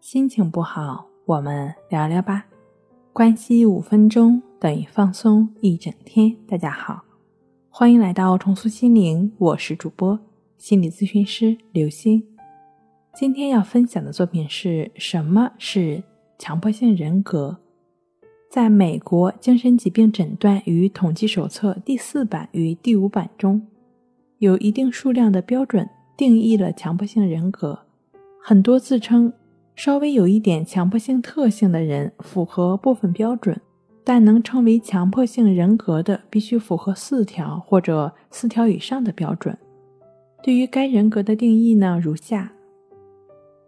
[0.00, 2.46] 心情不好，我们聊聊吧。
[3.12, 6.34] 关系五分钟等于放松一整天。
[6.48, 7.04] 大家好，
[7.68, 10.18] 欢迎来到重塑心灵，我是主播
[10.56, 12.22] 心理咨询师刘星。
[13.14, 16.02] 今天要分享的作品是什么是
[16.38, 17.58] 强迫性人格？
[18.50, 23.60] 在美国精神疾病诊断与统计手册第四版与第五版中，
[24.38, 25.86] 有一定数量的标准
[26.16, 27.80] 定义了强迫性人格。
[28.42, 29.30] 很多自称
[29.82, 33.58] 稍微有一点强迫性特性的人符合部分标准，
[34.04, 39.56] 但能称为强迫性人格的必须符合四条或者四条以上的标准。
[40.42, 42.52] 对于该人格的定义呢，如下：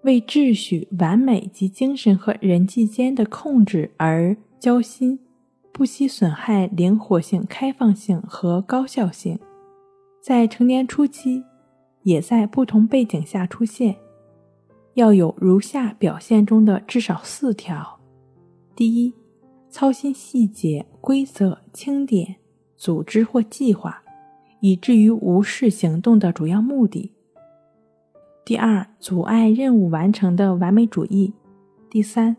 [0.02, 5.18] 为秩序、完美及精神和人际间的控制而交心，
[5.72, 9.38] 不惜损害灵活性、开放性和高效性，
[10.20, 11.42] 在成年初期，
[12.02, 13.96] 也在不同背景下出现。
[14.94, 17.98] 要有如下表现中的至少四条：
[18.76, 19.14] 第一，
[19.70, 22.36] 操心细节、规则、清点、
[22.76, 24.02] 组织或计划，
[24.60, 27.10] 以至于无视行动的主要目的；
[28.44, 31.32] 第二，阻碍任务完成的完美主义；
[31.88, 32.36] 第三，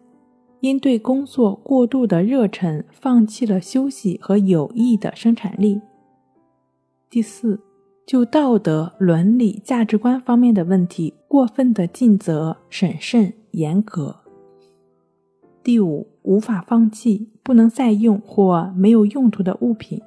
[0.60, 5.82] 因对工作过度的热忱，放弃了休息和有益的生产力；
[7.10, 7.60] 第四。
[8.06, 14.16] 就道德、伦理、价值观方面的问题，过分的尽责、审慎、严格。
[15.64, 20.02] 第五，无法放弃不能再用或没有用途的物品，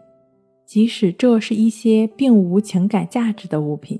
[0.66, 3.98] 即使这是一些并无情感价值的物品。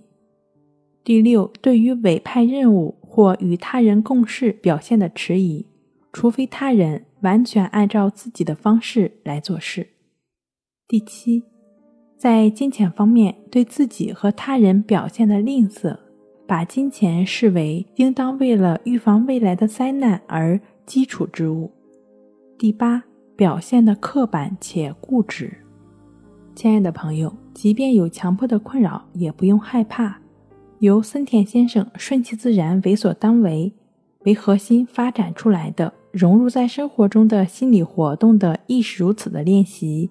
[1.03, 5.65] 第六，对于委派任务或与他人共事表现的迟疑，
[6.13, 9.89] 除非他人完全按照自己的方式来做事。
[10.87, 11.56] 第七。
[12.17, 15.95] 在金钱方面，对自己和他人表现的吝啬，
[16.47, 21.71] 把金钱视为应当为了预防未来的灾难而基础之物。
[22.57, 23.05] 第八，
[23.37, 25.53] 表现的刻板且固执。
[26.55, 30.19] 亲爱的朋友，即便有强迫的困扰，也不用害怕。
[30.79, 33.71] 由森田先生“顺其自然，为所当为”
[34.25, 40.11] 为核心发展出来的融入在生活中的心理活动的“亦是如此”的练习。